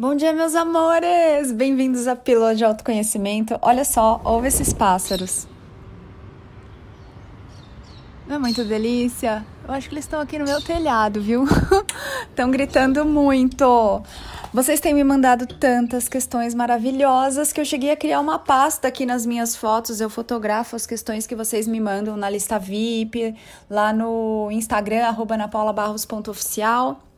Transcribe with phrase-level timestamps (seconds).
[0.00, 1.52] Bom dia, meus amores!
[1.52, 3.58] Bem-vindos à Pílula de Autoconhecimento.
[3.60, 5.46] Olha só, ouve esses pássaros.
[8.26, 9.44] Não é muito delícia?
[9.62, 11.44] Eu acho que eles estão aqui no meu telhado, viu?
[12.30, 14.02] Estão gritando muito.
[14.54, 19.04] Vocês têm me mandado tantas questões maravilhosas que eu cheguei a criar uma pasta aqui
[19.04, 20.00] nas minhas fotos.
[20.00, 23.36] Eu fotografo as questões que vocês me mandam na lista VIP,
[23.68, 27.09] lá no Instagram, arroba napaulabarros.oficial.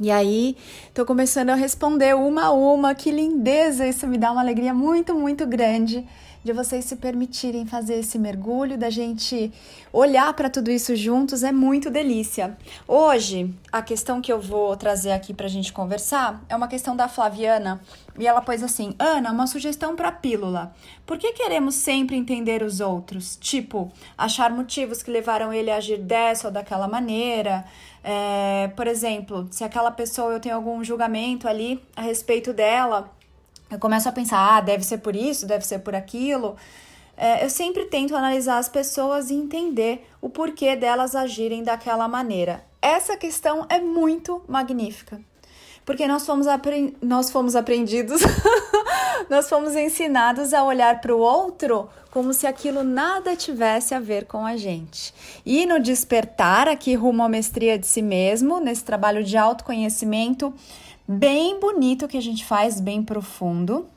[0.00, 0.56] E aí,
[0.94, 2.94] tô começando a responder uma a uma.
[2.94, 3.86] Que lindeza!
[3.86, 6.06] Isso me dá uma alegria muito, muito grande
[6.48, 9.52] de vocês se permitirem fazer esse mergulho, da gente
[9.92, 12.56] olhar para tudo isso juntos, é muito delícia.
[12.86, 16.96] Hoje, a questão que eu vou trazer aqui para a gente conversar é uma questão
[16.96, 17.82] da Flaviana.
[18.18, 20.74] E ela pôs assim: Ana, uma sugestão para pílula.
[21.04, 23.36] Por que queremos sempre entender os outros?
[23.36, 27.62] Tipo, achar motivos que levaram ele a agir dessa ou daquela maneira.
[28.02, 33.12] É, por exemplo, se aquela pessoa eu tenho algum julgamento ali a respeito dela,
[33.70, 36.56] eu começo a pensar, ah, deve ser por isso, deve ser por aquilo.
[37.16, 42.64] É, eu sempre tento analisar as pessoas e entender o porquê delas agirem daquela maneira.
[42.80, 45.20] Essa questão é muito magnífica,
[45.84, 48.22] porque nós fomos, apre nós fomos aprendidos,
[49.28, 54.26] nós fomos ensinados a olhar para o outro como se aquilo nada tivesse a ver
[54.26, 55.12] com a gente.
[55.44, 60.54] E no despertar, aqui rumo à mestria de si mesmo, nesse trabalho de autoconhecimento
[61.08, 63.88] bem bonito que a gente faz, bem profundo,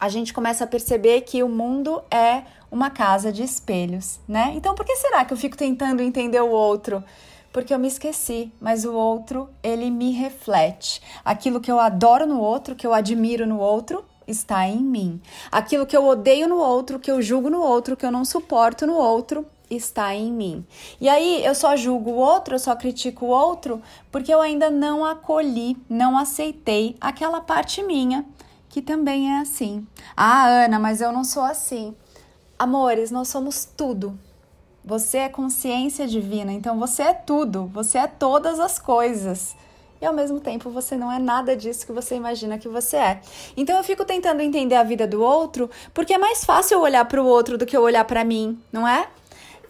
[0.00, 4.52] a gente começa a perceber que o mundo é uma casa de espelhos, né?
[4.56, 7.04] Então, por que será que eu fico tentando entender o outro?
[7.52, 11.00] Porque eu me esqueci, mas o outro, ele me reflete.
[11.24, 15.20] Aquilo que eu adoro no outro, que eu admiro no outro, está em mim.
[15.52, 18.84] Aquilo que eu odeio no outro, que eu julgo no outro, que eu não suporto
[18.86, 20.66] no outro, está em mim.
[21.00, 24.70] E aí eu só julgo o outro, eu só critico o outro, porque eu ainda
[24.70, 28.24] não acolhi, não aceitei aquela parte minha
[28.68, 29.86] que também é assim.
[30.16, 31.94] Ah, Ana, mas eu não sou assim.
[32.58, 34.18] Amores, nós somos tudo.
[34.84, 39.54] Você é consciência divina, então você é tudo, você é todas as coisas
[40.02, 43.20] e ao mesmo tempo você não é nada disso que você imagina que você é.
[43.56, 47.04] Então eu fico tentando entender a vida do outro, porque é mais fácil eu olhar
[47.04, 49.06] para o outro do que eu olhar para mim, não é?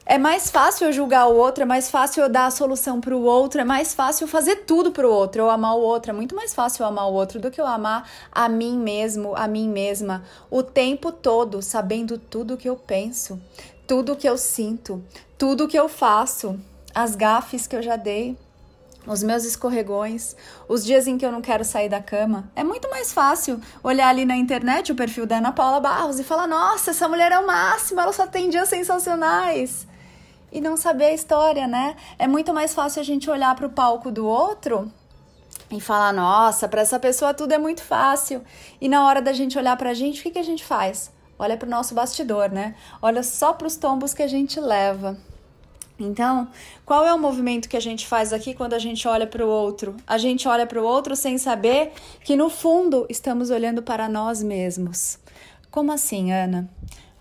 [0.05, 3.17] É mais fácil eu julgar o outro, é mais fácil eu dar a solução para
[3.17, 6.11] o outro, é mais fácil eu fazer tudo para o outro, eu amar o outro.
[6.11, 9.35] É muito mais fácil eu amar o outro do que eu amar a mim mesmo,
[9.37, 13.41] a mim mesma, o tempo todo, sabendo tudo que eu penso,
[13.87, 15.03] tudo que eu sinto,
[15.39, 16.59] tudo que eu faço,
[16.93, 18.37] as gafes que eu já dei
[19.07, 20.37] os meus escorregões,
[20.69, 22.51] os dias em que eu não quero sair da cama.
[22.55, 26.25] É muito mais fácil olhar ali na internet o perfil da Ana Paula Barros e
[26.25, 29.87] falar: nossa, essa mulher é o máximo, ela só tem dias sensacionais.
[30.53, 31.97] E não saber a história, né?
[32.19, 34.93] É muito mais fácil a gente olhar para o palco do outro
[35.71, 38.43] e falar: nossa, para essa pessoa tudo é muito fácil.
[38.81, 41.11] E na hora da gente olhar para a gente, o que, que a gente faz?
[41.39, 42.75] Olha para o nosso bastidor, né?
[43.01, 45.17] Olha só para os tombos que a gente leva.
[45.99, 46.49] Então,
[46.85, 49.49] qual é o movimento que a gente faz aqui quando a gente olha para o
[49.49, 49.97] outro?
[50.07, 51.93] A gente olha para o outro sem saber
[52.25, 55.19] que no fundo estamos olhando para nós mesmos.
[55.71, 56.69] Como assim, Ana?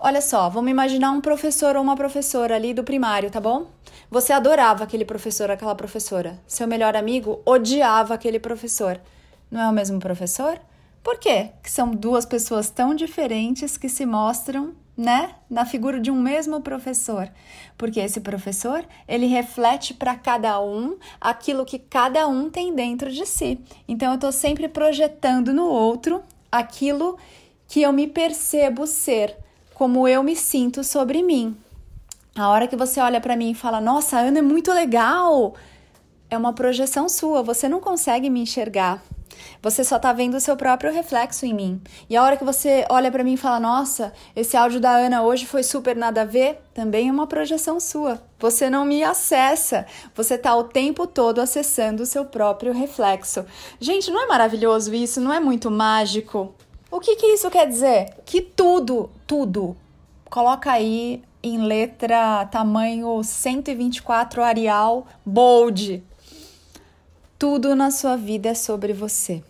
[0.03, 3.67] Olha só, vamos imaginar um professor ou uma professora ali do primário, tá bom?
[4.09, 6.39] Você adorava aquele professor, aquela professora.
[6.47, 8.99] Seu melhor amigo odiava aquele professor.
[9.51, 10.59] Não é o mesmo professor?
[11.03, 11.51] Por quê?
[11.61, 16.61] Que são duas pessoas tão diferentes que se mostram né, na figura de um mesmo
[16.61, 17.29] professor,
[17.77, 23.23] porque esse professor, ele reflete para cada um aquilo que cada um tem dentro de
[23.27, 23.59] si.
[23.87, 27.19] Então eu estou sempre projetando no outro aquilo
[27.67, 29.37] que eu me percebo ser,
[29.81, 31.57] como eu me sinto sobre mim.
[32.35, 35.55] A hora que você olha para mim e fala: "Nossa, Ana é muito legal",
[36.29, 39.01] é uma projeção sua, você não consegue me enxergar.
[39.59, 41.81] Você só tá vendo o seu próprio reflexo em mim.
[42.07, 45.23] E a hora que você olha para mim e fala: "Nossa, esse áudio da Ana
[45.23, 48.21] hoje foi super nada a ver", também é uma projeção sua.
[48.37, 49.87] Você não me acessa.
[50.13, 53.43] Você tá o tempo todo acessando o seu próprio reflexo.
[53.79, 55.19] Gente, não é maravilhoso isso?
[55.19, 56.53] Não é muito mágico?
[56.91, 58.17] O que que isso quer dizer?
[58.25, 59.77] Que tudo, tudo.
[60.29, 66.03] Coloca aí em letra tamanho 124 Arial bold
[67.39, 69.41] tudo na sua vida é sobre você.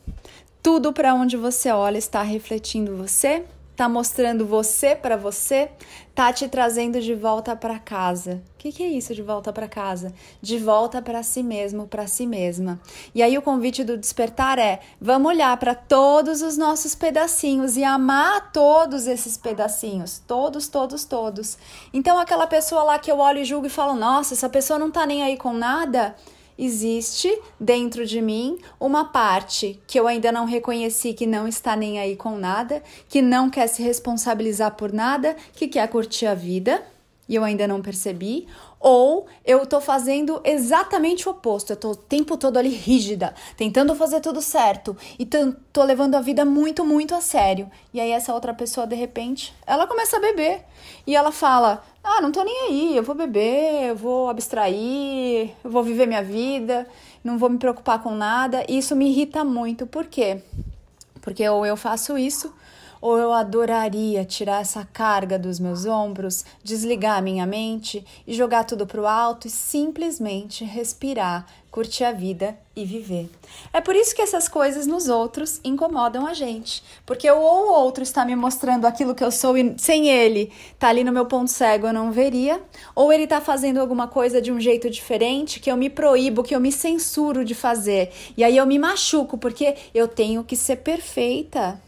[0.62, 3.44] Tudo para onde você olha está refletindo você,
[3.82, 5.72] está mostrando você para você,
[6.12, 8.44] está te trazendo de volta para casa.
[8.54, 10.14] O que, que, é isso de volta para casa?
[10.40, 12.80] De volta para si mesmo, para si mesma.
[13.16, 17.84] E aí o convite do despertar é: vamos olhar para todos os nossos pedacinhos e
[17.84, 21.58] amar todos esses pedacinhos, todos, todos, todos.
[21.92, 24.92] Então aquela pessoa lá que eu olho e julgo e falo: "Nossa, essa pessoa não
[24.92, 26.16] tá nem aí com nada",
[26.58, 32.00] existe dentro de mim uma parte que eu ainda não reconheci que não está nem
[32.00, 36.84] aí com nada, que não quer se responsabilizar por nada, que quer curtir a vida
[37.32, 38.46] e eu ainda não percebi,
[38.78, 43.96] ou eu tô fazendo exatamente o oposto, eu tô o tempo todo ali rígida, tentando
[43.96, 45.26] fazer tudo certo e
[45.72, 47.72] tô levando a vida muito, muito a sério.
[47.94, 50.66] E aí essa outra pessoa de repente, ela começa a beber
[51.08, 55.72] e ela fala: "Ah, não tô nem aí, eu vou beber, eu vou abstrair, eu
[55.72, 56.86] vou viver minha vida,
[57.24, 58.66] não vou me preocupar com nada".
[58.68, 60.42] E isso me irrita muito, por quê?
[61.22, 62.54] Porque ou eu faço isso,
[63.02, 68.86] ou eu adoraria tirar essa carga dos meus ombros, desligar minha mente e jogar tudo
[68.86, 73.30] para o alto e simplesmente respirar, curtir a vida e viver.
[73.74, 78.04] É por isso que essas coisas nos outros incomodam a gente, porque ou o outro
[78.04, 81.50] está me mostrando aquilo que eu sou e sem ele tá ali no meu ponto
[81.50, 82.62] cego eu não veria,
[82.94, 86.56] ou ele tá fazendo alguma coisa de um jeito diferente que eu me proíbo, que
[86.56, 88.12] eu me censuro de fazer.
[88.36, 91.80] E aí eu me machuco porque eu tenho que ser perfeita.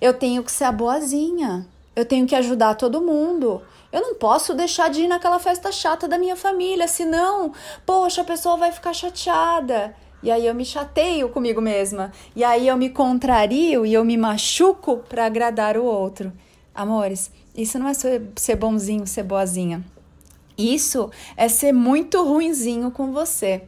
[0.00, 1.66] Eu tenho que ser a boazinha.
[1.94, 3.62] Eu tenho que ajudar todo mundo.
[3.92, 7.52] Eu não posso deixar de ir naquela festa chata da minha família, senão,
[7.84, 9.94] poxa, a pessoa vai ficar chateada.
[10.22, 12.10] E aí eu me chateio comigo mesma.
[12.34, 16.32] E aí eu me contrario e eu me machuco para agradar o outro.
[16.74, 19.84] Amores, isso não é ser bonzinho, ser boazinha.
[20.56, 23.62] Isso é ser muito ruinzinho com você.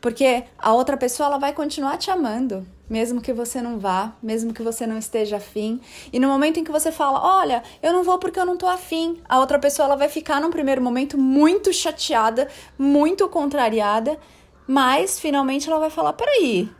[0.00, 4.52] Porque a outra pessoa ela vai continuar te amando mesmo que você não vá, mesmo
[4.52, 5.80] que você não esteja afim.
[6.12, 8.66] E no momento em que você fala, olha, eu não vou porque eu não tô
[8.66, 12.48] afim, a outra pessoa ela vai ficar num primeiro momento muito chateada,
[12.78, 14.18] muito contrariada,
[14.66, 16.70] mas finalmente ela vai falar: peraí,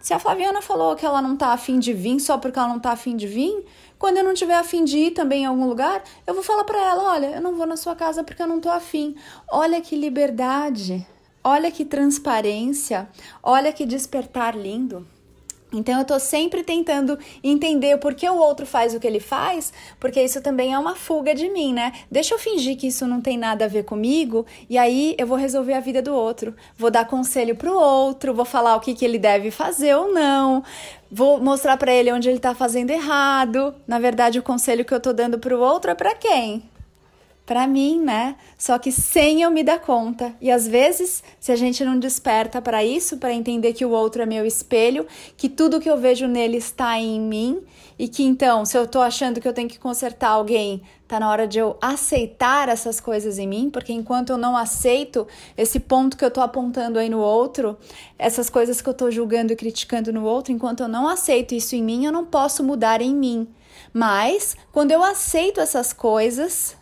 [0.00, 2.80] se a Flaviana falou que ela não tá afim de vir só porque ela não
[2.80, 3.64] tá afim de vir,
[3.98, 6.80] quando eu não tiver afim de ir também em algum lugar, eu vou falar para
[6.80, 9.16] ela: olha, eu não vou na sua casa porque eu não tô afim.
[9.50, 11.06] Olha que liberdade,
[11.48, 13.08] olha que transparência,
[13.42, 15.06] olha que despertar lindo.
[15.72, 19.70] Então eu tô sempre tentando entender por que o outro faz o que ele faz,
[20.00, 21.92] porque isso também é uma fuga de mim, né?
[22.10, 25.36] Deixa eu fingir que isso não tem nada a ver comigo e aí eu vou
[25.36, 26.54] resolver a vida do outro.
[26.76, 30.64] Vou dar conselho pro outro, vou falar o que, que ele deve fazer ou não,
[31.10, 33.74] vou mostrar para ele onde ele tá fazendo errado.
[33.86, 36.62] Na verdade, o conselho que eu tô dando pro outro é para quem?
[37.48, 38.36] Para mim, né?
[38.58, 40.34] Só que sem eu me dar conta.
[40.38, 44.20] E às vezes, se a gente não desperta para isso, para entender que o outro
[44.20, 47.62] é meu espelho, que tudo que eu vejo nele está em mim
[47.98, 51.30] e que então, se eu tô achando que eu tenho que consertar alguém, tá na
[51.30, 56.18] hora de eu aceitar essas coisas em mim, porque enquanto eu não aceito esse ponto
[56.18, 57.78] que eu tô apontando aí no outro,
[58.18, 61.74] essas coisas que eu tô julgando e criticando no outro, enquanto eu não aceito isso
[61.74, 63.48] em mim, eu não posso mudar em mim.
[63.90, 66.76] Mas quando eu aceito essas coisas,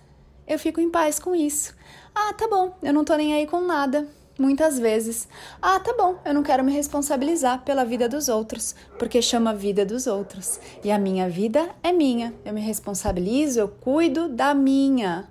[0.47, 1.75] eu fico em paz com isso.
[2.15, 4.07] Ah, tá bom, eu não tô nem aí com nada.
[4.39, 5.27] Muitas vezes.
[5.63, 9.55] Ah, tá bom, eu não quero me responsabilizar pela vida dos outros, porque chama a
[9.55, 10.61] vida dos outros.
[10.85, 12.35] E a minha vida é minha.
[12.45, 15.27] Eu me responsabilizo, eu cuido da minha.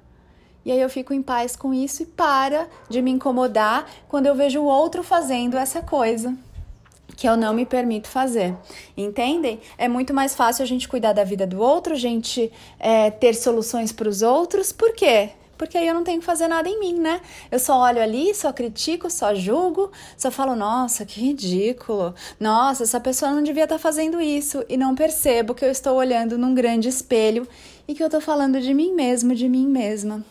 [0.65, 4.33] E aí eu fico em paz com isso e para de me incomodar quando eu
[4.33, 6.35] vejo o outro fazendo essa coisa
[7.15, 8.55] que eu não me permito fazer.
[8.95, 9.59] Entendem?
[9.77, 13.33] É muito mais fácil a gente cuidar da vida do outro, a gente é, ter
[13.33, 14.71] soluções para os outros.
[14.71, 15.31] Por quê?
[15.57, 17.21] Porque aí eu não tenho que fazer nada em mim, né?
[17.49, 22.13] Eu só olho ali, só critico, só julgo, só falo, nossa, que ridículo.
[22.39, 24.65] Nossa, essa pessoa não devia estar tá fazendo isso.
[24.67, 27.47] E não percebo que eu estou olhando num grande espelho
[27.87, 30.25] e que eu estou falando de mim mesmo, de mim mesma.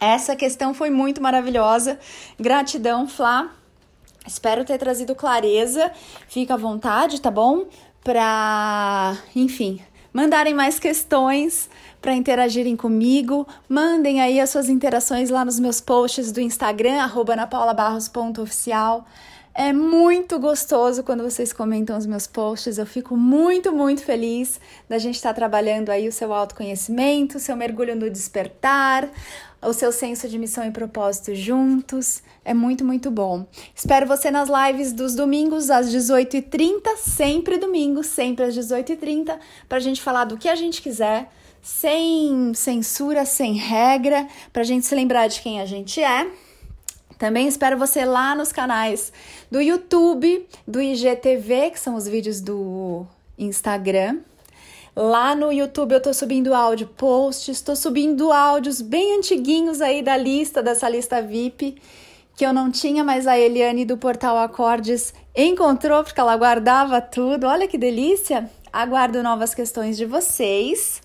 [0.00, 1.98] Essa questão foi muito maravilhosa.
[2.38, 3.50] Gratidão, Flá.
[4.26, 5.90] Espero ter trazido clareza.
[6.28, 7.66] Fica à vontade, tá bom?
[8.02, 9.80] Para, enfim,
[10.12, 11.68] mandarem mais questões
[12.00, 13.46] para interagirem comigo.
[13.68, 19.06] Mandem aí as suas interações lá nos meus posts do Instagram, anapaulabarros.oficial.
[19.52, 22.78] É muito gostoso quando vocês comentam os meus posts.
[22.78, 27.56] Eu fico muito, muito feliz da gente estar trabalhando aí o seu autoconhecimento, o seu
[27.56, 29.08] mergulho no despertar,
[29.62, 32.22] o seu senso de missão e propósito juntos.
[32.44, 33.46] É muito, muito bom.
[33.74, 39.38] Espero você nas lives dos domingos às 18h30, sempre domingo, sempre às 18h30,
[39.68, 41.30] para a gente falar do que a gente quiser,
[41.62, 46.26] sem censura, sem regra, para a gente se lembrar de quem a gente é.
[47.18, 49.12] Também espero você lá nos canais
[49.50, 53.04] do YouTube, do IGTV, que são os vídeos do
[53.36, 54.20] Instagram,
[54.94, 60.16] Lá no YouTube eu tô subindo áudio posts, tô subindo áudios bem antiguinhos aí da
[60.16, 61.80] lista, dessa lista VIP,
[62.36, 67.46] que eu não tinha, mas a Eliane do Portal Acordes encontrou porque ela guardava tudo.
[67.46, 68.50] Olha que delícia!
[68.72, 71.00] Aguardo novas questões de vocês.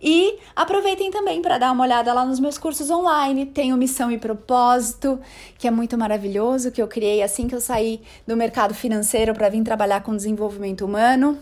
[0.00, 3.46] E aproveitem também para dar uma olhada lá nos meus cursos online.
[3.46, 5.20] Tenho Missão e Propósito,
[5.58, 9.48] que é muito maravilhoso, que eu criei assim que eu saí do mercado financeiro para
[9.48, 11.38] vir trabalhar com desenvolvimento humano.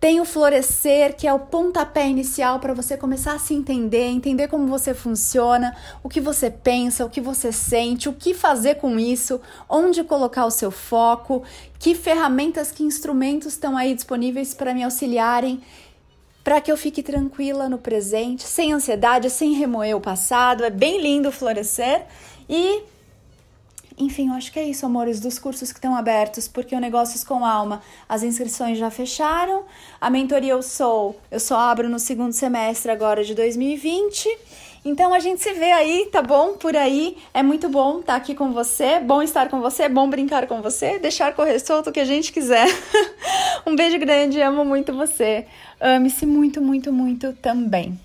[0.00, 4.46] Tem o florescer, que é o pontapé inicial para você começar a se entender, entender
[4.46, 8.96] como você funciona, o que você pensa, o que você sente, o que fazer com
[8.96, 11.42] isso, onde colocar o seu foco,
[11.80, 15.60] que ferramentas, que instrumentos estão aí disponíveis para me auxiliarem
[16.44, 20.64] para que eu fique tranquila no presente, sem ansiedade, sem remoer o passado.
[20.64, 22.06] É bem lindo florescer
[22.48, 22.84] e
[23.98, 27.24] enfim, eu acho que é isso, amores, dos cursos que estão abertos, porque o Negócios
[27.24, 29.64] com Alma, as inscrições já fecharam.
[30.00, 34.28] A mentoria Eu Sou, eu só abro no segundo semestre agora de 2020.
[34.84, 36.54] Então a gente se vê aí, tá bom?
[36.54, 37.16] Por aí.
[37.34, 40.98] É muito bom estar aqui com você, bom estar com você, bom brincar com você,
[40.98, 42.66] deixar correr solto o que a gente quiser.
[43.66, 45.46] um beijo grande, amo muito você.
[45.80, 47.98] Ame-se muito, muito, muito também.